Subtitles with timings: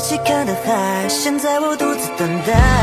[0.00, 2.79] 一起看的海现在我独自等待。